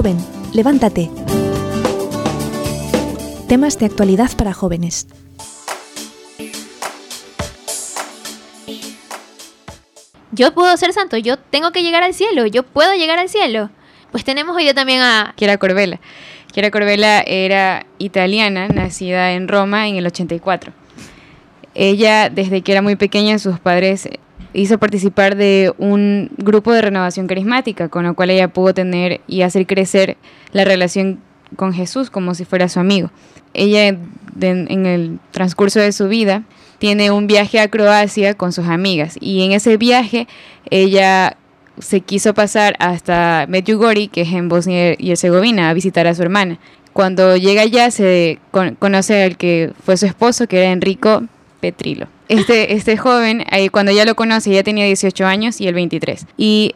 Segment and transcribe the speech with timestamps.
[0.00, 0.16] Joven,
[0.54, 1.10] levántate.
[3.48, 5.06] Temas de actualidad para jóvenes.
[10.32, 13.68] Yo puedo ser santo, yo tengo que llegar al cielo, yo puedo llegar al cielo.
[14.10, 15.34] Pues tenemos hoy también a...
[15.36, 16.00] Chiara Corbella.
[16.50, 20.72] Chiara Corbella era italiana, nacida en Roma en el 84.
[21.74, 24.08] Ella, desde que era muy pequeña, sus padres
[24.52, 29.42] hizo participar de un grupo de renovación carismática, con lo cual ella pudo tener y
[29.42, 30.16] hacer crecer
[30.52, 31.20] la relación
[31.56, 33.10] con Jesús como si fuera su amigo.
[33.54, 36.44] Ella, en el transcurso de su vida,
[36.78, 40.26] tiene un viaje a Croacia con sus amigas y en ese viaje
[40.70, 41.36] ella
[41.78, 46.22] se quiso pasar hasta Medjugorje, que es en Bosnia y Herzegovina, a visitar a su
[46.22, 46.58] hermana.
[46.92, 48.38] Cuando llega allá se
[48.78, 51.22] conoce al que fue su esposo, que era Enrico
[51.60, 52.08] Petrilo.
[52.28, 56.26] Este, este joven, ahí cuando ella lo conoce, ella tenía 18 años y él 23.
[56.36, 56.74] Y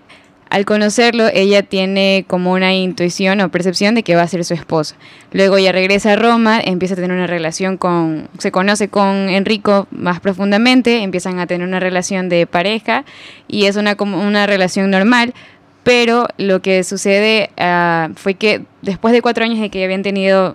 [0.50, 4.54] al conocerlo, ella tiene como una intuición o percepción de que va a ser su
[4.54, 4.94] esposo.
[5.32, 9.88] Luego ella regresa a Roma, empieza a tener una relación con, se conoce con Enrico
[9.90, 13.04] más profundamente, empiezan a tener una relación de pareja
[13.48, 15.34] y es una, una relación normal,
[15.82, 20.54] pero lo que sucede uh, fue que después de cuatro años de que habían tenido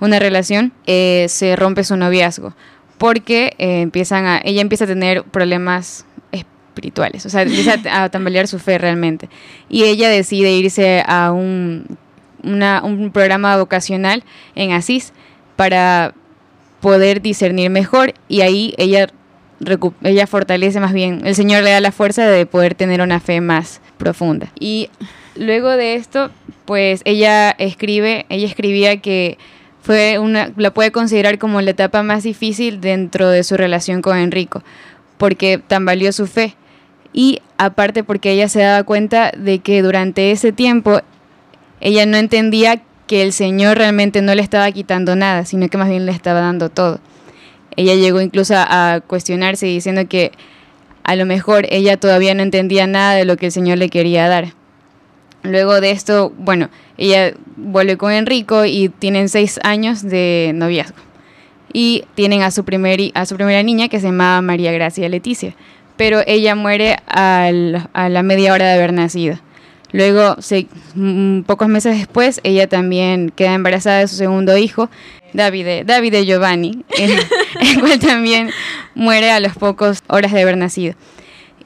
[0.00, 2.54] una relación, eh, se rompe su noviazgo
[3.00, 8.46] porque eh, empiezan a, ella empieza a tener problemas espirituales, o sea, empieza a tambalear
[8.46, 9.30] su fe realmente.
[9.70, 11.96] Y ella decide irse a un,
[12.42, 14.22] un programa vocacional
[14.54, 15.14] en Asís
[15.56, 16.12] para
[16.82, 19.06] poder discernir mejor y ahí ella,
[20.02, 23.40] ella fortalece más bien, el Señor le da la fuerza de poder tener una fe
[23.40, 24.52] más profunda.
[24.60, 24.90] Y
[25.36, 26.30] luego de esto,
[26.66, 29.38] pues ella escribe, ella escribía que
[29.82, 34.16] fue una, la puede considerar como la etapa más difícil dentro de su relación con
[34.18, 34.62] Enrico,
[35.18, 36.56] porque tambaleó su fe
[37.12, 41.00] y aparte porque ella se daba cuenta de que durante ese tiempo
[41.80, 45.88] ella no entendía que el Señor realmente no le estaba quitando nada, sino que más
[45.88, 47.00] bien le estaba dando todo.
[47.76, 50.32] Ella llegó incluso a cuestionarse diciendo que
[51.02, 54.28] a lo mejor ella todavía no entendía nada de lo que el Señor le quería
[54.28, 54.54] dar.
[55.42, 56.68] Luego de esto, bueno,
[56.98, 60.98] ella vuelve con Enrico y tienen seis años de noviazgo.
[61.72, 65.54] Y tienen a su, primera niña que se llama María Gracia Leticia
[66.00, 69.38] pero ella muere a la media hora de haber nacido.
[69.92, 70.36] Luego,
[70.94, 74.88] mm, pocos meses después, ella también queda embarazada de su segundo hijo,
[75.34, 78.50] Davide, Davide Giovanni, el, cual también
[78.94, 80.94] muere a los pocos horas de haber nacido.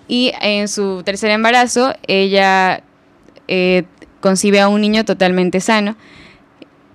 [0.08, 2.82] Y en su tercer embarazo, ella
[3.48, 3.84] eh,
[4.20, 5.96] concibe a un niño totalmente sano,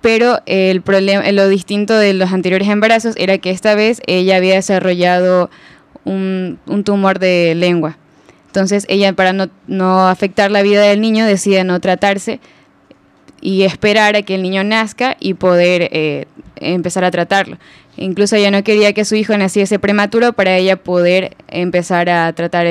[0.00, 4.54] pero el problema, lo distinto de los anteriores embarazos era que esta vez ella había
[4.54, 5.50] desarrollado
[6.04, 7.98] un, tumor de lengua.
[8.46, 12.40] Entonces ella para no, afectar la vida del niño decide no tratarse
[13.40, 17.58] y esperar a que el niño nazca y poder eh, empezar a tratarlo.
[17.96, 22.66] Incluso ella no quería que su hijo naciese prematuro para ella poder empezar a tratar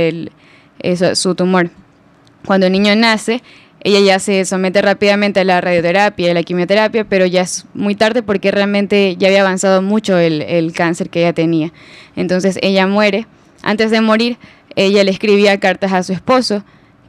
[1.14, 1.70] su tumor.
[2.46, 3.42] Cuando el niño nace,
[3.82, 7.66] ella ya se somete rápidamente a la radioterapia y a la quimioterapia, pero ya es
[7.74, 11.72] muy tarde porque realmente ya había avanzado mucho el, cáncer que ella tenía.
[12.16, 13.26] Entonces ella muere.
[13.62, 14.38] Antes de morir,
[14.76, 16.64] ella le escribía cartas a su esposo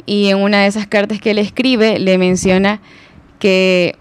[0.06, 2.80] y en una de esas cartas que le escribe le menciona
[3.38, 3.96] que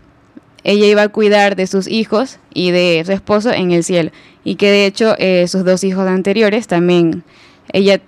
[0.63, 4.12] ella iba a cuidar de sus hijos y de su esposo en el cielo
[4.44, 7.24] y que de hecho eh, sus dos hijos anteriores también
[7.72, 8.01] ella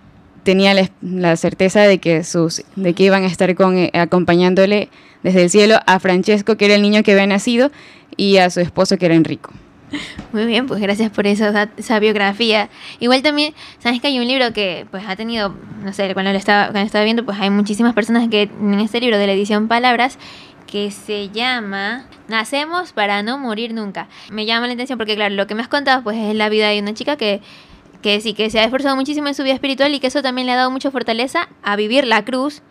[0.44, 4.90] tenía la, certeza de que, sus, de que iban a estar con, eh, acompañándole
[5.24, 7.72] desde el cielo a Francesco, que era el niño que había nacido,
[8.18, 9.52] y a su esposo, que era Enrico.
[10.32, 12.70] Muy bien, pues gracias por esa, esa biografía.
[13.00, 15.54] Igual también, sabes que hay un libro que pues ha tenido,
[15.84, 19.02] no sé, cuando lo estaba, cuando estaba viendo, pues hay muchísimas personas que en este
[19.02, 20.18] libro de la edición Palabras
[20.66, 24.08] que se llama Nacemos para no morir nunca.
[24.32, 26.70] Me llama la atención porque claro, lo que me has contado pues es la vida
[26.70, 27.42] de una chica que
[28.02, 30.48] que sí, que se ha esforzado muchísimo en su vida espiritual y que eso también
[30.48, 32.62] le ha dado mucha fortaleza a vivir la cruz,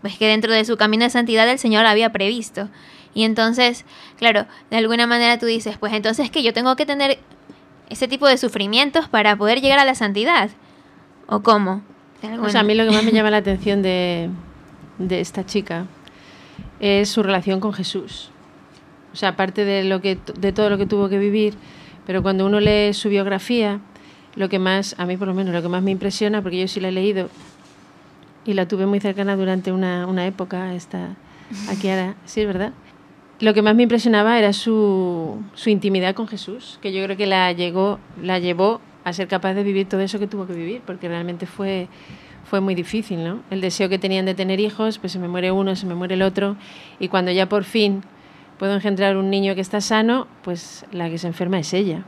[0.00, 2.68] pues que dentro de su camino de santidad el Señor había previsto.
[3.14, 3.84] Y entonces,
[4.18, 7.18] claro, de alguna manera tú dices, pues entonces que yo tengo que tener
[7.88, 10.50] ese tipo de sufrimientos para poder llegar a la santidad.
[11.26, 11.82] ¿O cómo?
[12.42, 14.30] O sea, a mí lo que más me llama la atención de,
[14.98, 15.86] de esta chica
[16.78, 18.30] es su relación con Jesús.
[19.12, 21.54] O sea, aparte de, lo que, de todo lo que tuvo que vivir,
[22.06, 23.80] pero cuando uno lee su biografía,
[24.36, 26.68] lo que más, a mí por lo menos, lo que más me impresiona, porque yo
[26.68, 27.28] sí la he leído
[28.44, 31.16] y la tuve muy cercana durante una, una época, esta,
[31.68, 32.72] aquí ahora, sí, es verdad.
[33.40, 37.26] Lo que más me impresionaba era su, su intimidad con Jesús, que yo creo que
[37.26, 40.82] la, llegó, la llevó a ser capaz de vivir todo eso que tuvo que vivir,
[40.84, 41.88] porque realmente fue,
[42.44, 43.40] fue muy difícil, ¿no?
[43.50, 46.14] El deseo que tenían de tener hijos, pues se me muere uno, se me muere
[46.14, 46.56] el otro,
[46.98, 48.02] y cuando ya por fin
[48.58, 52.04] puedo engendrar un niño que está sano, pues la que se enferma es ella.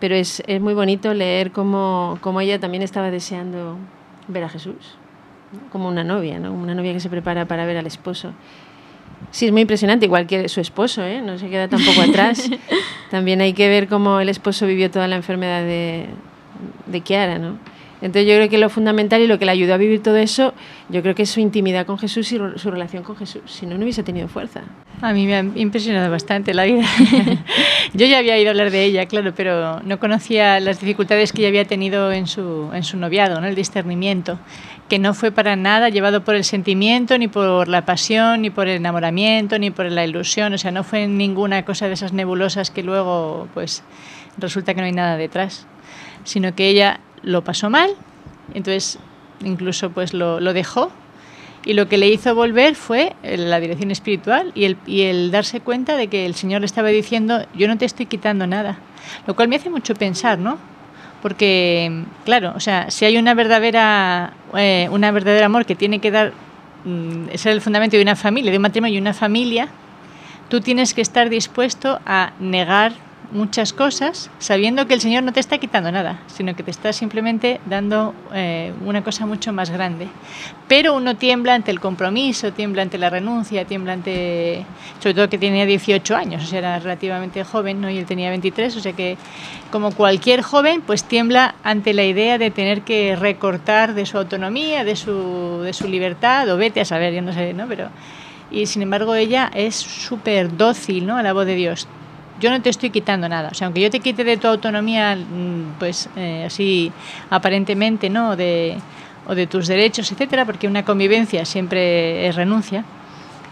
[0.00, 3.76] Pero es, es muy bonito leer cómo, cómo, ella también estaba deseando
[4.28, 4.96] ver a Jesús,
[5.70, 6.52] como una novia, ¿no?
[6.52, 8.32] una novia que se prepara para ver al esposo.
[9.30, 11.20] Sí, es muy impresionante, igual que su esposo, ¿eh?
[11.20, 12.50] no se queda tampoco atrás.
[13.10, 16.06] También hay que ver cómo el esposo vivió toda la enfermedad de,
[16.86, 17.58] de Kiara, ¿no?
[18.02, 20.54] Entonces yo creo que lo fundamental y lo que le ayudó a vivir todo eso,
[20.88, 23.42] yo creo que es su intimidad con Jesús y su relación con Jesús.
[23.46, 24.62] Si no, no hubiese tenido fuerza.
[25.02, 26.82] A mí me ha impresionado bastante la vida.
[27.94, 31.48] yo ya había oído hablar de ella, claro, pero no conocía las dificultades que ella
[31.48, 33.46] había tenido en su, en su noviado, ¿no?
[33.46, 34.38] el discernimiento,
[34.88, 38.68] que no fue para nada llevado por el sentimiento, ni por la pasión, ni por
[38.68, 40.52] el enamoramiento, ni por la ilusión.
[40.52, 43.82] O sea, no fue ninguna cosa de esas nebulosas que luego, pues,
[44.36, 45.66] resulta que no hay nada detrás,
[46.24, 47.90] sino que ella lo pasó mal,
[48.54, 48.98] entonces
[49.44, 50.90] incluso pues lo, lo dejó
[51.64, 55.60] y lo que le hizo volver fue la dirección espiritual y el, y el darse
[55.60, 58.78] cuenta de que el Señor le estaba diciendo, yo no te estoy quitando nada.
[59.26, 60.58] Lo cual me hace mucho pensar, ¿no?
[61.20, 66.10] Porque, claro, o sea, si hay una verdadera, eh, una verdadera amor que tiene que
[66.10, 66.32] dar,
[66.84, 69.68] mm, ser el fundamento de una familia, de un matrimonio y una familia,
[70.48, 72.92] tú tienes que estar dispuesto a negar
[73.32, 76.92] muchas cosas sabiendo que el Señor no te está quitando nada, sino que te está
[76.92, 80.08] simplemente dando eh, una cosa mucho más grande.
[80.68, 84.64] Pero uno tiembla ante el compromiso, tiembla ante la renuncia, tiembla ante,
[85.00, 87.90] sobre todo que tenía 18 años, o sea, era relativamente joven, ¿no?
[87.90, 89.16] y él tenía 23, o sea que
[89.70, 94.84] como cualquier joven, pues tiembla ante la idea de tener que recortar de su autonomía,
[94.84, 97.66] de su, de su libertad, o vete a saber, yo no sé, ¿no?
[97.68, 97.88] Pero,
[98.50, 101.16] y sin embargo ella es súper dócil ¿no?
[101.16, 101.86] a la voz de Dios
[102.40, 103.50] yo no te estoy quitando nada.
[103.52, 106.90] O sea, aunque yo te quite de tu autonomía, mm, pues eh, así
[107.28, 108.34] aparentemente, ¿no?
[108.34, 108.78] De,
[109.26, 112.84] o de tus derechos, etcétera, porque una convivencia siempre es renuncia,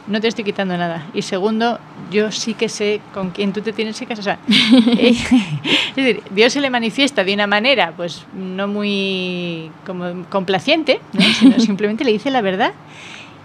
[0.08, 1.06] no te estoy quitando nada.
[1.12, 1.78] Y segundo,
[2.10, 4.20] yo sí que sé con quién tú te tienes que casar.
[4.20, 4.38] O sea,
[4.98, 11.22] es decir, Dios se le manifiesta de una manera, pues no muy como complaciente, ¿no?
[11.22, 12.72] sino simplemente le dice la verdad.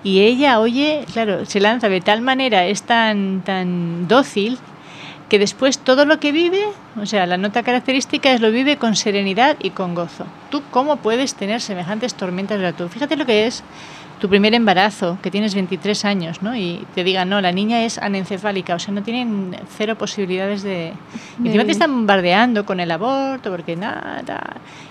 [0.05, 4.57] Y ella oye, claro, se lanza de tal manera, es tan, tan dócil
[5.33, 6.63] que después todo lo que vive,
[6.95, 10.27] o sea, la nota característica es lo vive con serenidad y con gozo.
[10.51, 12.87] ¿Tú cómo puedes tener semejantes tormentas de la tú?
[12.87, 13.63] Fíjate lo que es
[14.19, 16.55] tu primer embarazo, que tienes 23 años, ¿no?
[16.55, 20.93] Y te digan, no, la niña es anencefálica, o sea, no tienen cero posibilidades de...
[21.43, 24.21] Y encima te están bombardeando con el aborto, porque nada...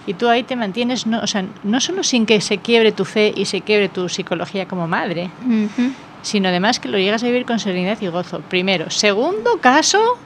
[0.09, 3.05] Y tú ahí te mantienes, no, o sea, no solo sin que se quiebre tu
[3.05, 5.31] fe y se quiebre tu psicología como madre,
[6.23, 8.41] sino además que lo llegas a vivir con serenidad y gozo.
[8.41, 8.91] Primero.
[8.91, 10.19] Segundo caso,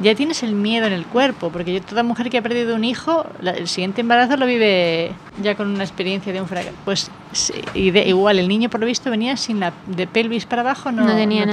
[0.00, 3.26] ya tienes el miedo en el cuerpo, porque toda mujer que ha perdido un hijo,
[3.40, 5.12] el siguiente embarazo lo vive
[5.42, 6.74] ya con una experiencia de un fracaso.
[6.84, 7.10] Pues
[7.74, 11.44] igual, el niño por lo visto venía sin la de pelvis para abajo, no, tenía.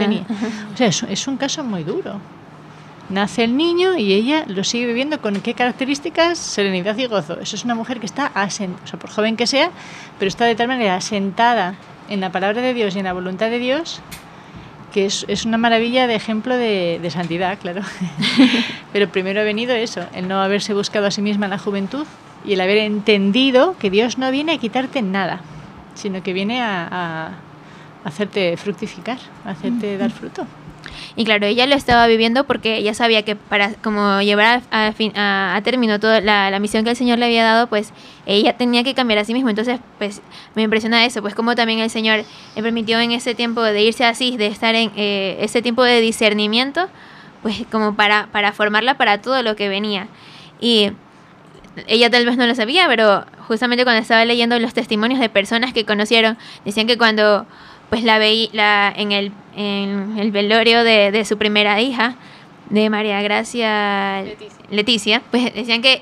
[0.73, 2.19] O sea, es, un caso muy duro.
[3.09, 7.39] Nace el niño y ella lo sigue viviendo con qué características, serenidad y gozo.
[7.41, 9.69] Eso es una mujer que está asentada, o sea, por joven que sea,
[10.17, 11.75] pero está de tal manera asentada
[12.09, 14.01] en la palabra de Dios y en la voluntad de Dios
[14.91, 17.81] que es, es, una maravilla de ejemplo de, de santidad, claro.
[18.93, 22.05] Pero primero ha venido eso, el no haberse buscado a sí misma en la juventud
[22.45, 25.41] y el haber entendido que Dios no viene a quitarte nada,
[25.93, 27.31] sino que viene a, a
[28.03, 30.45] hacerte fructificar, a hacerte dar fruto.
[31.15, 34.93] Y claro, ella lo estaba viviendo porque ella sabía que para como llevar a,
[35.55, 37.91] a, término toda la, la, misión que el Señor le había dado, pues
[38.25, 39.49] ella tenía que cambiar a sí misma.
[39.49, 40.21] Entonces, pues
[40.55, 42.23] me impresiona eso, pues como también el Señor
[42.55, 45.99] le permitió en ese tiempo de irse así, de estar en eh, ese tiempo de
[45.99, 46.87] discernimiento,
[47.41, 50.07] pues como para, para formarla para todo lo que venía.
[50.61, 50.91] Y
[51.87, 55.73] ella tal vez no lo sabía, pero justamente cuando estaba leyendo los testimonios de personas
[55.73, 57.45] que conocieron, decían que cuando
[57.91, 62.15] pues la veía la, en, el, en el velorio de, de, su primera hija,
[62.69, 64.65] de María Gracia Leticia.
[64.69, 66.01] Leticia, pues decían que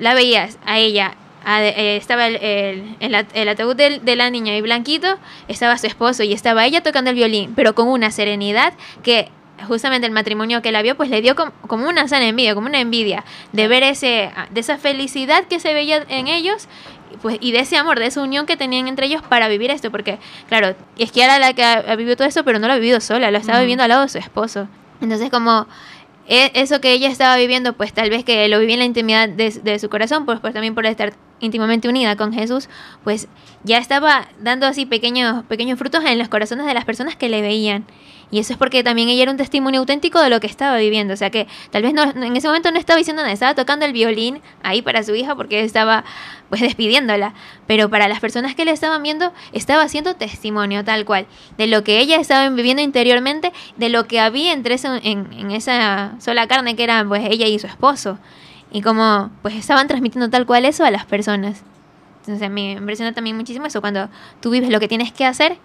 [0.00, 1.14] la veías a ella,
[1.44, 5.78] a, eh, estaba el, el, el, el ataúd de, de, la niña y Blanquito, estaba
[5.78, 8.74] su esposo y estaba ella tocando el violín, pero con una serenidad
[9.04, 9.28] que
[9.68, 12.66] justamente el matrimonio que la vio, pues le dio como, como, una sana envidia, como
[12.66, 16.66] una envidia de ver ese, de esa felicidad que se veía en ellos
[17.20, 19.90] pues, y de ese amor, de esa unión que tenían entre ellos para vivir esto,
[19.90, 22.76] porque claro, es que era la que ha, vivido todo eso, pero no lo ha
[22.76, 23.64] vivido sola, lo estaba uh -huh.
[23.64, 24.68] viviendo al lado de su esposo.
[25.00, 25.66] Entonces como
[26.26, 29.50] eso que ella estaba viviendo, pues tal vez que lo vivía en la intimidad de,
[29.50, 32.68] de, su corazón, pues, pues también por estar íntimamente unida con Jesús,
[33.02, 33.28] pues
[33.64, 37.42] ya estaba dando así pequeños, pequeños frutos en los corazones de las personas que le
[37.42, 37.84] veían.
[38.32, 41.12] Y eso es porque también ella era un testimonio auténtico de lo que estaba viviendo.
[41.12, 43.84] O sea que tal vez no, en ese momento no estaba diciendo nada, estaba tocando
[43.84, 46.02] el violín ahí para su hija porque estaba
[46.48, 47.34] pues despidiéndola.
[47.66, 51.26] Pero para las personas que le estaban viendo, estaba haciendo testimonio tal cual
[51.58, 56.14] de lo que ella estaba viviendo interiormente, de lo que había entre en, en esa
[56.18, 58.18] sola carne que era pues ella y su esposo.
[58.72, 61.64] Y como pues estaban transmitiendo tal cual eso a las personas.
[62.20, 64.08] Entonces me impresiona también muchísimo eso, cuando
[64.40, 65.58] tú vives lo que tienes que hacer,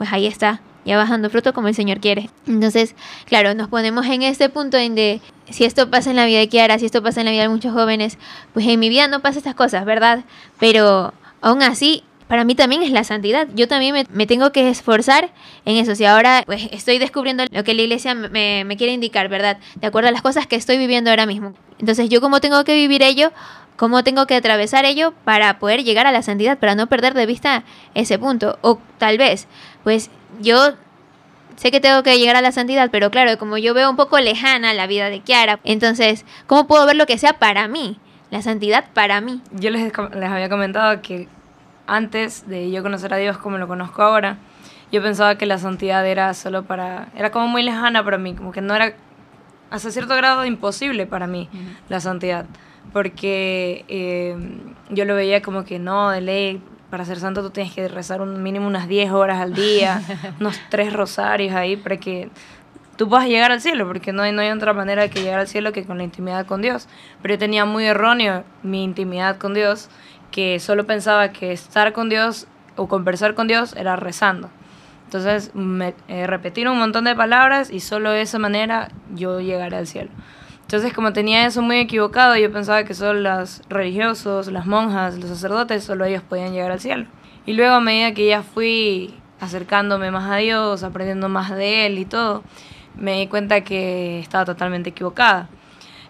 [0.00, 2.30] pues ahí está, ya bajando fruto como el Señor quiere.
[2.46, 2.94] Entonces,
[3.26, 6.48] claro, nos ponemos en este punto en de si esto pasa en la vida de
[6.48, 8.16] Kiara, si esto pasa en la vida de muchos jóvenes,
[8.54, 10.24] pues en mi vida no pasa estas cosas, ¿verdad?
[10.58, 13.46] Pero aún así, para mí también es la santidad.
[13.54, 15.30] Yo también me, tengo que esforzar
[15.66, 15.94] en eso.
[15.94, 19.58] Si ahora pues estoy descubriendo lo que la iglesia me, me quiere indicar, ¿verdad?
[19.74, 21.52] De acuerdo a las cosas que estoy viviendo ahora mismo.
[21.78, 23.32] Entonces, yo como tengo que vivir ello,
[23.80, 27.24] cómo tengo que atravesar ello para poder llegar a la santidad, para no perder de
[27.24, 27.64] vista
[27.94, 28.58] ese punto.
[28.60, 29.48] O tal vez,
[29.84, 30.10] pues
[30.40, 30.74] yo
[31.56, 34.18] sé que tengo que llegar a la santidad, pero claro, como yo veo un poco
[34.18, 37.98] lejana la vida de Kiara, entonces, ¿cómo puedo ver lo que sea para mí?
[38.30, 39.42] La santidad para mí.
[39.52, 41.28] Yo les, les había comentado que
[41.86, 44.38] antes de yo conocer a Dios como lo conozco ahora,
[44.92, 48.52] yo pensaba que la santidad era solo para, era como muy lejana para mí, como
[48.52, 48.94] que no era
[49.70, 51.48] hasta cierto grado imposible para mí
[51.88, 52.46] la santidad
[52.92, 54.36] porque eh,
[54.90, 58.20] yo lo veía como que no, de ley, para ser santo tú tienes que rezar
[58.20, 60.02] un mínimo unas 10 horas al día,
[60.40, 62.28] unos tres rosarios ahí para que
[62.96, 65.40] tú puedas llegar al cielo, porque no hay, no hay otra manera de que llegar
[65.40, 66.88] al cielo que con la intimidad con Dios.
[67.22, 69.88] Pero yo tenía muy erróneo mi intimidad con Dios,
[70.30, 74.50] que solo pensaba que estar con Dios o conversar con Dios era rezando.
[75.04, 79.76] Entonces me eh, repetir un montón de palabras y solo de esa manera yo llegaré
[79.76, 80.10] al cielo.
[80.70, 85.28] Entonces, como tenía eso muy equivocado, yo pensaba que solo los religiosos, las monjas, los
[85.28, 87.06] sacerdotes, solo ellos podían llegar al cielo.
[87.44, 91.98] Y luego, a medida que ya fui acercándome más a Dios, aprendiendo más de Él
[91.98, 92.44] y todo,
[92.94, 95.48] me di cuenta que estaba totalmente equivocada.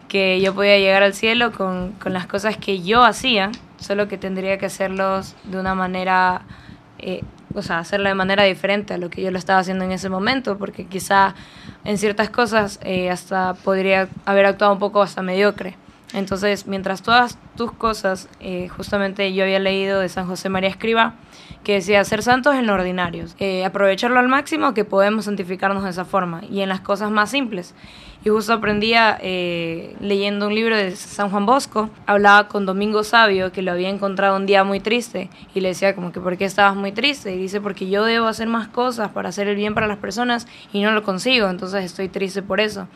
[0.09, 4.19] Que yo podía llegar al cielo con, con las cosas que yo hacía, solo que
[4.19, 6.43] tendría que hacerlos de una manera
[6.99, 7.23] eh,
[7.55, 10.09] o sea, hacerlo de manera diferente a lo que yo lo estaba haciendo en ese
[10.09, 11.35] momento, porque quizá
[11.85, 15.77] en ciertas cosas eh, hasta podría haber actuado un poco hasta mediocre.
[16.13, 21.15] Entonces, mientras todas tus cosas, eh, justamente yo había leído de San José María Escriba,
[21.65, 25.91] que decía, ser santos en lo ordinario, eh, aprovecharlo al máximo que podemos santificarnos de
[25.91, 27.75] esa forma, y en las cosas más simples.
[28.25, 33.53] Y justo aprendía eh, leyendo un libro de San Juan Bosco, hablaba con Domingo Sabio,
[33.53, 36.45] que lo había encontrado un día muy triste, y le decía como que, ¿por qué
[36.45, 37.35] estabas muy triste?
[37.35, 40.47] Y dice, porque yo debo hacer más cosas para hacer el bien para las personas
[40.73, 42.89] y no lo consigo, entonces estoy triste por eso.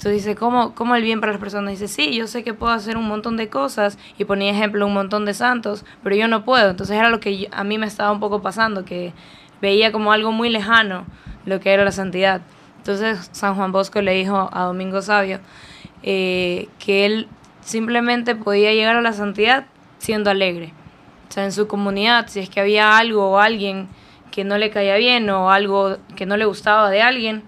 [0.00, 1.72] Entonces dice, ¿cómo, ¿cómo el bien para las personas?
[1.72, 4.94] Dice, sí, yo sé que puedo hacer un montón de cosas y ponía ejemplo un
[4.94, 6.70] montón de santos, pero yo no puedo.
[6.70, 9.12] Entonces era lo que a mí me estaba un poco pasando, que
[9.60, 11.04] veía como algo muy lejano
[11.44, 12.40] lo que era la santidad.
[12.78, 15.40] Entonces San Juan Bosco le dijo a Domingo Sabio
[16.02, 17.28] eh, que él
[17.60, 19.66] simplemente podía llegar a la santidad
[19.98, 20.72] siendo alegre.
[21.28, 23.86] O sea, en su comunidad, si es que había algo o alguien
[24.30, 27.42] que no le caía bien o algo que no le gustaba de alguien,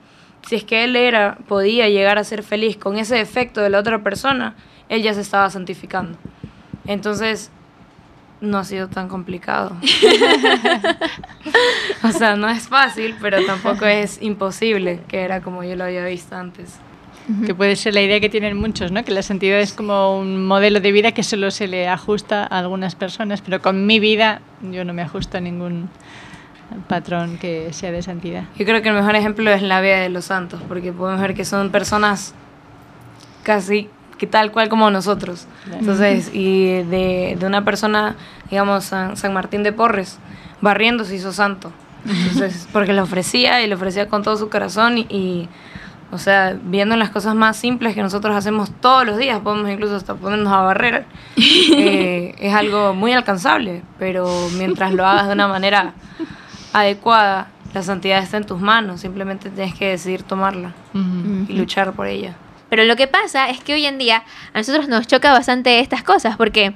[0.46, 3.78] si es que él era, podía llegar a ser feliz con ese defecto de la
[3.78, 4.54] otra persona,
[4.88, 6.18] él ya se estaba santificando.
[6.86, 7.50] Entonces,
[8.40, 9.76] no ha sido tan complicado.
[12.02, 16.04] o sea, no es fácil, pero tampoco es imposible, que era como yo lo había
[16.04, 16.78] visto antes.
[17.46, 19.04] Que puede ser la idea que tienen muchos, ¿no?
[19.04, 22.58] Que la santidad es como un modelo de vida que solo se le ajusta a
[22.58, 24.40] algunas personas, pero con mi vida
[24.72, 25.88] yo no me ajusto a ningún
[26.88, 28.44] patrón que sea de santidad.
[28.58, 31.34] Yo creo que el mejor ejemplo es la vida de los santos, porque podemos ver
[31.34, 32.34] que son personas
[33.42, 33.88] casi
[34.22, 35.48] que tal cual como nosotros.
[35.72, 38.14] Entonces, y de, de una persona,
[38.50, 40.18] digamos, San, San, Martín de Porres,
[40.60, 41.72] barriendo se hizo santo.
[42.06, 45.48] Entonces, porque lo ofrecía y lo ofrecía con todo su corazón y,
[46.12, 49.96] o sea, viendo las cosas más simples que nosotros hacemos todos los días, podemos incluso
[49.96, 51.04] hasta ponernos a barrer,
[51.36, 55.94] eh, es algo muy alcanzable, pero mientras lo hagas de una manera
[56.72, 60.72] adecuada, la santidad está en tus manos, simplemente tienes que decidir tomarla
[61.48, 62.34] y luchar por ella.
[62.68, 64.24] Pero lo que pasa es que hoy en día
[64.54, 66.74] a nosotros nos choca bastante estas cosas porque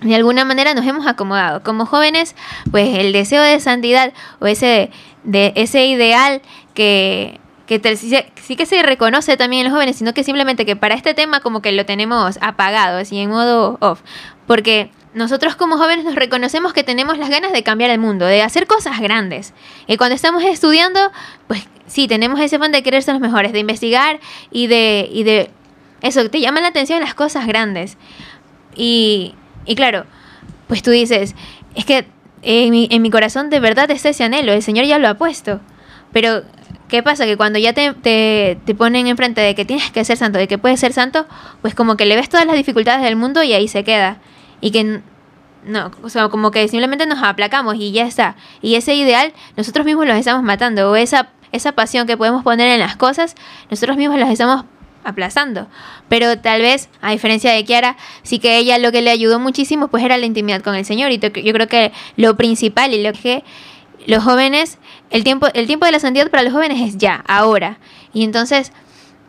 [0.00, 1.62] de alguna manera nos hemos acomodado.
[1.62, 2.34] Como jóvenes,
[2.70, 4.90] pues el deseo de santidad o ese,
[5.24, 6.42] de, ese ideal
[6.74, 10.94] que, que sí que se reconoce también en los jóvenes, sino que simplemente que para
[10.94, 14.00] este tema como que lo tenemos apagado, así en modo off.
[14.46, 18.42] Porque nosotros como jóvenes nos reconocemos que tenemos las ganas de cambiar el mundo, de
[18.42, 19.52] hacer cosas grandes.
[19.86, 21.00] Y cuando estamos estudiando,
[21.48, 25.24] pues sí, tenemos ese fan de querer ser los mejores, de investigar y de, y
[25.24, 25.50] de
[26.02, 27.96] eso, te llaman la atención las cosas grandes.
[28.76, 29.34] Y,
[29.66, 30.06] y claro,
[30.68, 31.34] pues tú dices,
[31.74, 32.06] es que
[32.42, 35.14] en mi, en mi corazón de verdad está ese anhelo, el Señor ya lo ha
[35.14, 35.60] puesto.
[36.12, 36.42] Pero
[36.90, 37.24] ¿Qué pasa?
[37.24, 40.48] Que cuando ya te, te, te, ponen enfrente de que tienes que ser santo, de
[40.48, 41.24] que puedes ser santo,
[41.62, 44.18] pues como que le ves todas las dificultades del mundo y ahí se queda.
[44.60, 45.02] Y que
[45.64, 48.36] no, o sea, como que simplemente nos aplacamos y ya está.
[48.62, 50.90] Y ese ideal nosotros mismos los estamos matando.
[50.90, 53.34] O esa, esa pasión que podemos poner en las cosas,
[53.70, 54.64] nosotros mismos los estamos
[55.04, 55.66] aplazando.
[56.08, 59.88] Pero tal vez, a diferencia de Kiara, sí que ella lo que le ayudó muchísimo
[59.88, 61.10] pues era la intimidad con el Señor.
[61.10, 63.44] Y yo creo que lo principal y lo que
[64.06, 64.78] los jóvenes,
[65.10, 67.78] el tiempo, el tiempo de la santidad para los jóvenes es ya, ahora.
[68.12, 68.72] Y entonces,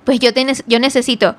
[0.05, 0.31] pues yo,
[0.67, 1.35] yo necesito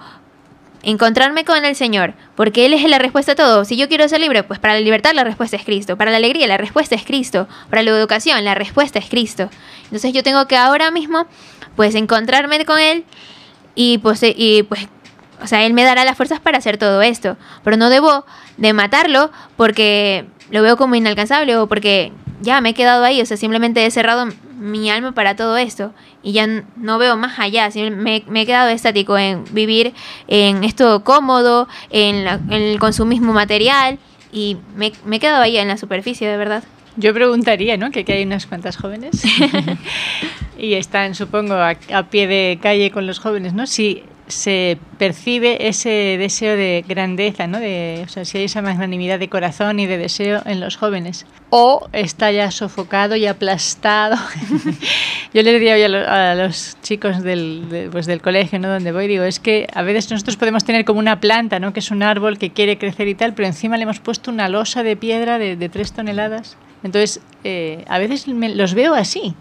[0.82, 3.64] encontrarme con el Señor, porque Él es la respuesta a todo.
[3.64, 6.16] Si yo quiero ser libre, pues para la libertad la respuesta es Cristo, para la
[6.16, 9.48] alegría la respuesta es Cristo, para la educación la respuesta es Cristo.
[9.84, 11.26] Entonces yo tengo que ahora mismo,
[11.76, 13.04] pues encontrarme con Él
[13.74, 14.88] y pues, y pues
[15.42, 18.24] o sea, Él me dará las fuerzas para hacer todo esto, pero no debo
[18.56, 22.12] de matarlo porque lo veo como inalcanzable o porque
[22.42, 24.26] ya me he quedado ahí, o sea, simplemente he cerrado
[24.58, 26.46] mi alma para todo esto y ya
[26.76, 29.94] no veo más allá, me, me he quedado estático en vivir
[30.28, 33.98] en esto cómodo, en, el consumismo material
[34.32, 36.64] y me, me he quedado ahí en la superficie, de verdad.
[36.96, 37.90] Yo preguntaría, ¿no?
[37.90, 39.22] Que aquí hay unas cuantas jóvenes
[40.58, 43.66] y están, supongo, a, a, pie de calle con los jóvenes, ¿no?
[43.66, 47.60] Si se percibe ese deseo de grandeza, ¿no?
[47.60, 51.26] De, o sea, si hay esa magnanimidad de corazón y de deseo en los jóvenes.
[51.50, 54.16] O está ya sofocado y aplastado.
[55.34, 58.68] Yo le diría hoy a, los chicos del, pues del colegio, ¿no?
[58.68, 61.72] Donde voy, digo, es que a veces nosotros podemos tener como una planta, ¿no?
[61.72, 64.48] Que es un árbol que quiere crecer y tal, pero encima le hemos puesto una
[64.48, 66.56] losa de piedra de, tres toneladas.
[66.82, 69.34] Entonces, eh, a veces los veo así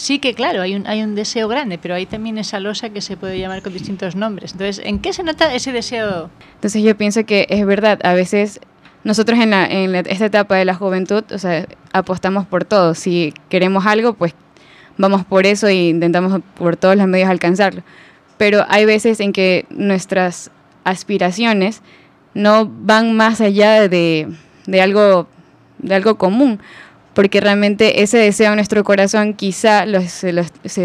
[0.00, 3.00] sí que claro, hay un, hay un deseo grande, pero hay también esa losa que
[3.00, 4.52] se puede llamar con distintos nombres.
[4.52, 6.30] Entonces, ¿en qué se nota ese deseo?
[6.54, 8.60] Entonces yo pienso que es verdad, a veces
[9.04, 12.94] nosotros en, esta etapa de la juventud, o sea, apostamos por todo.
[12.94, 14.34] Si queremos algo, pues
[14.98, 17.82] vamos por eso e intentamos por todos los medios alcanzarlo.
[18.36, 20.50] Pero hay veces en que nuestras
[20.84, 21.82] aspiraciones
[22.34, 24.28] no van más allá de,
[24.66, 25.28] de algo,
[25.78, 26.60] de algo común
[27.14, 30.30] porque realmente ese deseo en nuestro corazón quizá se,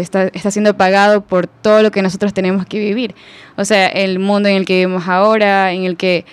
[0.00, 3.14] está, está, siendo pagado por todo lo que nosotros tenemos que vivir.
[3.56, 6.24] O sea, el mundo en el que vivimos ahora, en el que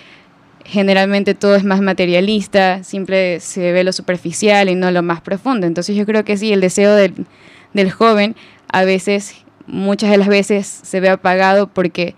[0.64, 5.66] generalmente todo es más materialista, siempre se ve lo superficial y no lo más profundo.
[5.66, 7.14] Entonces yo creo que sí, el deseo del,
[7.72, 8.34] del joven
[8.72, 12.16] a veces, muchas de las veces se ve apagado porque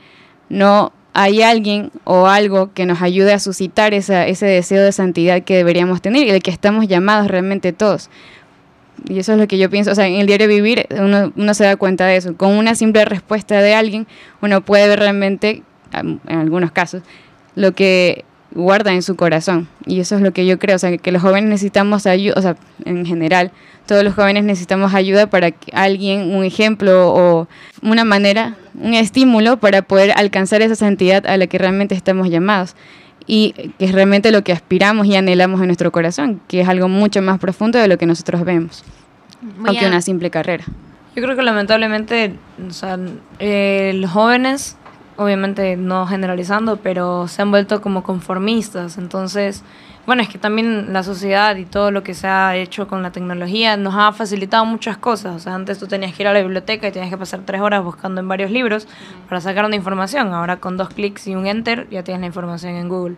[0.49, 5.57] no hay alguien o algo que nos ayude a suscitar ese deseo de santidad que
[5.57, 8.11] deberíamos tener y del que estamos llamados realmente todos.
[9.09, 11.55] Y eso es lo que yo pienso, o sea, en el diario vivir uno, uno
[11.55, 12.37] se da cuenta de eso.
[12.37, 14.07] Con una simple respuesta de alguien,
[14.43, 15.63] uno puede ver realmente,
[15.95, 17.03] en algunos casos,
[17.55, 18.27] lo que
[18.57, 19.69] guarda en su corazón.
[19.85, 22.43] Y eso es lo que yo creo, o sea, que los jóvenes necesitamos ayuda, o
[22.43, 23.53] sea, en general,
[23.87, 27.49] todos los jóvenes necesitamos ayuda para que alguien, un ejemplo o
[27.83, 32.75] una manera, un estímulo para poder alcanzar esa santidad a la que realmente estamos llamados
[33.27, 36.89] y que es realmente lo que aspiramos y anhelamos en nuestro corazón, que es algo
[36.89, 38.85] mucho más profundo de lo que nosotros vemos,
[39.65, 40.65] aunque una simple carrera.
[41.15, 42.35] Yo creo que lamentablemente
[42.67, 42.99] o sea,
[43.39, 44.77] eh, los jóvenes,
[45.17, 49.65] obviamente no generalizando, pero se han vuelto como conformistas, entonces
[50.07, 53.11] bueno, es que también la sociedad y todo lo que se ha hecho con la
[53.11, 55.35] tecnología nos ha facilitado muchas cosas.
[55.35, 57.61] O sea, antes tú tenías que ir a la biblioteca y tenías que pasar tres
[57.61, 58.87] horas buscando en varios libros
[59.29, 60.33] para sacar una información.
[60.33, 63.17] Ahora con dos clics y un enter ya tienes la información en Google.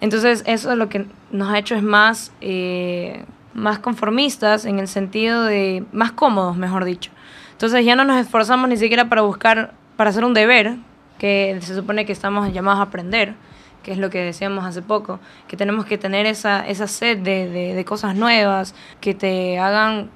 [0.00, 5.44] Entonces eso lo que nos ha hecho es más, eh, más conformistas en el sentido
[5.44, 7.12] de más cómodos, mejor dicho.
[7.52, 10.78] Entonces ya no nos esforzamos ni siquiera para buscar, para hacer un deber
[11.18, 13.34] que se supone que estamos llamados a aprender
[13.82, 17.48] que es lo que decíamos hace poco, que tenemos que tener esa, esa sed de,
[17.48, 20.10] de, cosas nuevas, que te hagan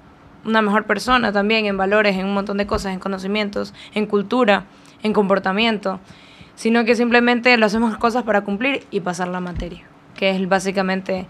[0.45, 4.65] una mejor persona también en valores, en un montón de cosas, en conocimientos, en cultura,
[5.03, 6.01] en comportamiento,
[6.55, 9.85] sino que simplemente lo hacemos cosas para cumplir y pasar la materia,
[10.17, 11.27] que es básicamente...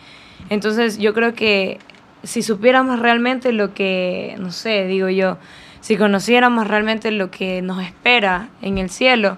[0.48, 1.78] Entonces yo creo que
[2.24, 5.38] si supiéramos realmente lo que, no sé, digo yo,
[5.80, 9.36] si conociéramos realmente lo que nos espera en el cielo,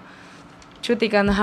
[0.85, 1.37] chutica, nos,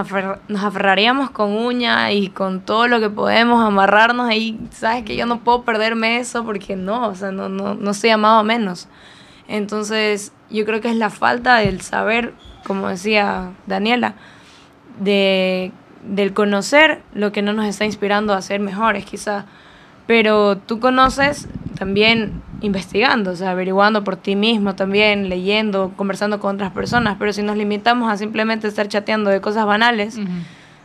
[0.49, 5.27] nos aferraríamos con uña y con todo lo que podemos, amarrarnos ahí, sabes que yo
[5.27, 8.89] no puedo perderme eso porque no, o sea, no, no, no soy amado menos.
[9.49, 14.15] Entonces, yo creo que es la falta del saber, como decía Daniela,
[15.01, 15.73] de,
[16.05, 19.47] del conocer lo que no nos está inspirando a ser mejores, quizá.
[20.07, 26.57] Pero tú conoces también investigando, o sea, averiguando por ti mismo también, leyendo, conversando con
[26.57, 30.19] otras personas, pero si nos limitamos a simplemente estar chateando de cosas banales,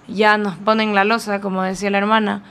[0.08, 2.42] ya nos ponen la losa, como decía la hermana,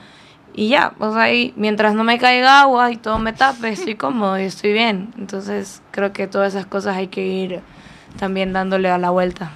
[0.57, 3.93] y ya, o sea, ahí, mientras no me caiga agua y todo me tape, estoy
[4.05, 5.13] cómodo y estoy bien.
[5.15, 7.61] Entonces creo que todas esas cosas hay que ir
[8.17, 9.51] también dándole a la vuelta.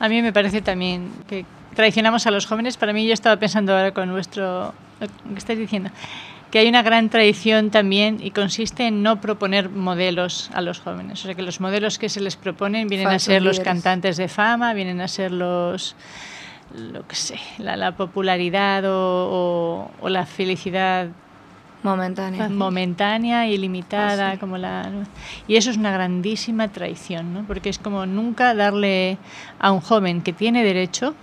[0.00, 2.76] A mí me parece también que traicionamos a los jóvenes.
[2.76, 5.90] Para mí yo estaba pensando ahora con vuestro, lo que estáis diciendo,
[6.50, 11.20] que hay una gran tradición también y consiste en no proponer modelos a los jóvenes.
[11.20, 14.28] O sea, que los modelos que se les proponen vienen a ser los cantantes de
[14.28, 15.94] fama, vienen a ser los
[16.76, 21.08] lo que sé, la, popularidad o, la felicidad
[21.82, 24.88] momentánea, momentánea y limitada, ah, como la
[25.48, 27.44] y eso es una grandísima traición, ¿no?
[27.44, 29.18] Porque es como nunca darle
[29.58, 31.14] a un joven que tiene derecho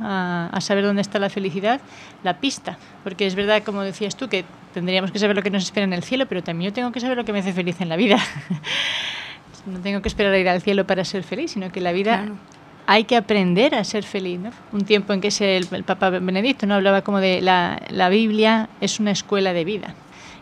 [0.00, 1.80] a, a, saber dónde está la felicidad
[2.22, 5.64] la pista, porque es verdad, como decías tú, que tendríamos que saber lo que nos
[5.64, 7.80] espera en el cielo, pero también yo tengo que saber lo que me hace feliz
[7.80, 8.18] en la vida.
[9.66, 12.26] no tengo que esperar a ir al cielo para ser feliz, sino que la vida
[12.86, 14.40] hay que aprender a ser feliz.
[14.40, 14.50] ¿no?
[14.72, 18.68] Un tiempo en que el, el, Papa Benedicto no hablaba como de la, la, Biblia
[18.80, 19.94] es una escuela de vida.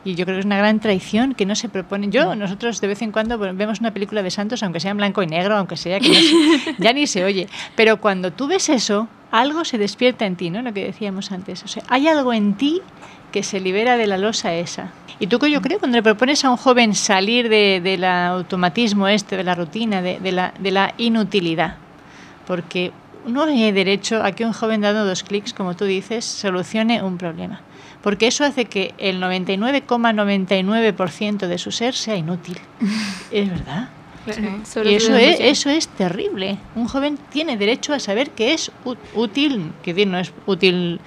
[0.05, 2.09] Y yo creo que es una gran traición que no se propone.
[2.11, 5.21] Yo, nosotros de vez en cuando vemos una película de santos, aunque sea en blanco
[5.25, 6.13] y negro, aunque sea que
[6.79, 7.49] ya ni se oye.
[7.75, 10.63] Pero cuando tú ves eso, algo se despierta en ti, ¿no?
[10.63, 11.65] Lo que decíamos antes.
[11.65, 12.81] O sea, hay algo en ti
[13.33, 14.91] que se libera de la losa esa.
[15.19, 19.37] Y tú, yo creo, cuando le propones a un joven salir del de automatismo este,
[19.37, 21.77] de la rutina, de, de, la, de la inutilidad,
[22.47, 22.93] porque
[23.27, 27.19] no hay derecho a que un joven dando dos clics, como tú dices, solucione un
[27.19, 27.61] problema.
[28.03, 32.59] Porque eso hace que el 99,99% de su ser sea inútil.
[33.31, 33.91] ¿Es verdad?
[34.85, 36.59] Y eso es, eso es terrible.
[36.75, 38.71] Un joven tiene derecho a saber que es
[39.15, 41.01] útil, que no es útil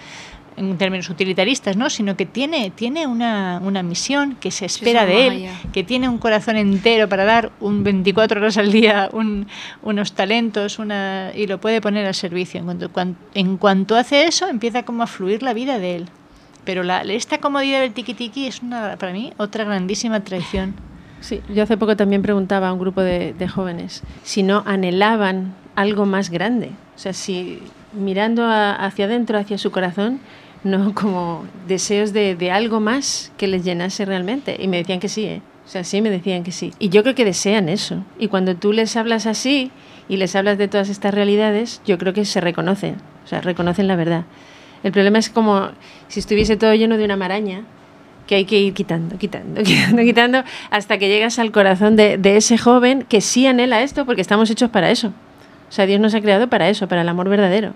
[0.60, 1.89] en términos utilitaristas, ¿no?
[1.89, 6.17] sino que tiene, tiene una, una misión que se espera de él, que tiene un
[6.17, 9.47] corazón entero para dar un 24 horas al día, un,
[9.82, 12.60] unos talentos una, y lo puede poner al servicio.
[12.60, 12.91] En cuanto,
[13.34, 16.10] en cuanto hace eso, empieza como a fluir la vida de él.
[16.65, 20.75] Pero la, esta comodidad del tiki-tiki es una, para mí otra grandísima traición.
[21.21, 26.05] Sí, yo hace poco también preguntaba a un grupo de, jóvenes si no anhelaban algo
[26.05, 26.71] más grande.
[26.95, 27.60] O sea, si
[27.93, 30.19] mirando hacia adentro, hacia su corazón,
[30.63, 34.58] no como deseos de, de, algo más que les llenase realmente.
[34.60, 35.41] Y me decían que sí, ¿eh?
[35.65, 36.73] O sea, sí me decían que sí.
[36.79, 38.03] Y yo creo que desean eso.
[38.17, 39.71] Y cuando tú les hablas así
[40.08, 42.95] y les hablas de todas estas realidades, yo creo que se reconocen.
[43.23, 44.25] O sea, reconocen la verdad.
[44.82, 45.69] El problema es como
[46.08, 47.65] si estuviese todo lleno de una maraña
[48.29, 52.59] que hay que ir quitando, quitando, quitando, quitando, hasta que llegas al corazón de, ese
[52.59, 55.07] joven que sí anhela esto porque estamos hechos para eso.
[55.07, 57.73] O sea, Dios nos ha creado para eso, para el amor verdadero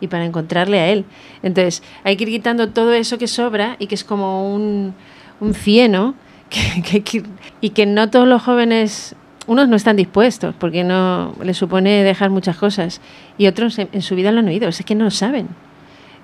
[0.00, 1.04] y para encontrarle a Él.
[1.42, 4.94] Entonces, hay que ir quitando todo eso que sobra y que es como un,
[5.40, 6.14] un cieno
[7.60, 9.16] y que no todos los jóvenes,
[9.48, 13.00] unos no están dispuestos porque no les supone dejar muchas cosas
[13.36, 15.48] y otros en, su vida lo han oído, es que no lo saben.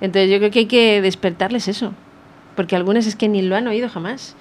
[0.00, 1.92] Entonces, yo creo que hay que despertarles eso,
[2.54, 4.36] porque algunos es que ni lo han oído jamás.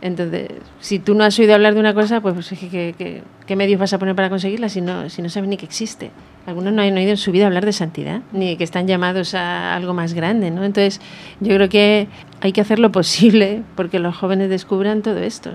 [0.00, 0.50] Entonces,
[0.80, 3.92] si tú no has oído hablar de una cosa, pues, pues ¿qué, qué, medios vas
[3.92, 6.12] a poner para conseguirla si no, si no sabes ni que existe?
[6.46, 9.74] Algunos no han oído en su vida hablar de santidad, ni que están llamados a
[9.74, 10.64] algo más grande, ¿no?
[10.64, 11.00] Entonces,
[11.40, 12.06] yo creo que
[12.40, 15.50] hay que hacer lo posible porque los jóvenes descubran todo esto,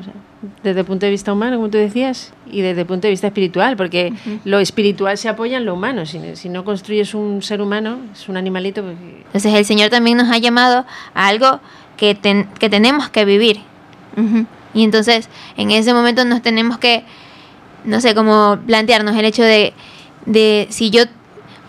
[0.61, 3.27] desde el punto de vista humano, como tú decías, y desde el punto de vista
[3.27, 6.05] espiritual, porque lo espiritual se apoya en lo humano.
[6.05, 8.83] Si, si, no construyes un ser humano, es un animalito.
[8.83, 8.97] Pues,
[9.27, 11.61] Entonces, el Señor también nos ha llamado a algo
[11.97, 12.17] que,
[12.59, 13.61] que tenemos que vivir
[14.73, 17.03] y entonces en ese momento nos tenemos que,
[17.83, 19.73] no sé, como plantearnos el hecho de,
[20.25, 21.03] de si yo,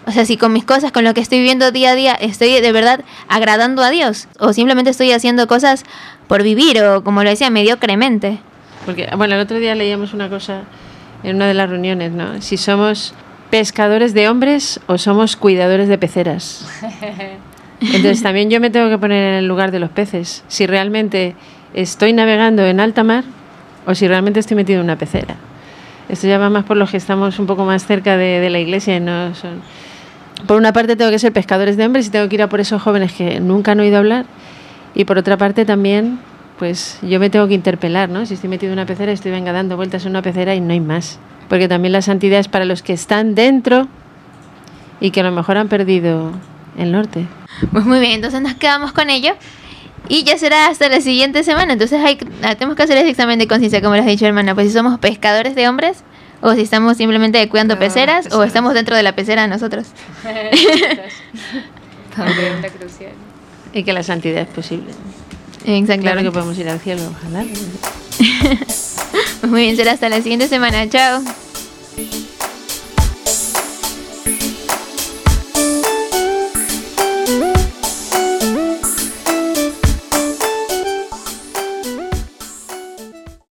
[0.06, 2.60] o sea, si con mis cosas, con lo que estoy viviendo día a día, estoy
[2.60, 5.84] de verdad agradando a Dios o simplemente estoy haciendo cosas
[6.28, 8.38] por vivir o como lo decía, mediocremente.
[8.86, 10.62] Porque, bueno, el otro día leíamos una cosa
[11.22, 12.42] en una de las reuniones, ¿no?
[12.42, 13.14] Si somos
[13.50, 16.66] pescadores de hombres o somos cuidadores de peceras.
[17.92, 20.44] Entonces también yo me tengo que poner en el lugar de los peces.
[20.48, 21.34] Si realmente
[21.74, 23.24] estoy navegando en alta mar
[23.86, 25.36] o si realmente estoy metido en una pecera.
[26.08, 29.00] Esto ya va más por los que estamos un poco más cerca de, la iglesia.
[29.00, 29.32] No.
[30.46, 32.60] Por una parte tengo que ser pescadores de hombres y tengo que ir a por
[32.60, 34.26] esos jóvenes que nunca han oído hablar.
[34.94, 36.18] Y por otra parte también,
[36.58, 38.26] pues yo me tengo que interpelar, ¿no?
[38.26, 40.72] Si estoy metido en una pecera, estoy venga dando vueltas en una pecera y no
[40.72, 41.18] hay más.
[41.48, 43.88] Porque también la santidad es para los que están dentro
[45.00, 46.32] y que a lo mejor han perdido
[46.76, 47.26] el norte.
[47.72, 49.34] Pues muy bien, entonces nos quedamos con ello.
[50.08, 51.72] Y ya será hasta la siguiente semana.
[51.72, 54.54] Entonces hay, ah, tenemos que hacer ese examen de conciencia, como les has dicho, hermana.
[54.54, 56.04] Pues si somos pescadores de hombres,
[56.42, 59.86] o si estamos simplemente cuidando peceras, o estamos dentro de la pecera nosotros.
[62.14, 63.12] pregunta crucial.
[63.72, 64.92] Y que la santidad es posible.
[65.64, 66.02] Exacto.
[66.02, 67.44] Claro que podemos ir al cielo, ojalá.
[69.48, 70.88] Muy bien, será hasta la siguiente semana.
[70.88, 71.22] Chao.